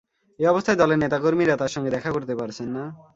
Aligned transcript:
এ 0.39 0.45
অবস্থায় 0.47 0.77
দলের 0.77 1.01
নেতা 1.03 1.17
কর্মীরা 1.19 1.55
তাঁর 1.57 1.73
সঙ্গে 1.75 1.93
দেখা 1.95 2.09
করতে 2.11 2.33
পারছেন 2.35 2.67
না। 2.69 2.83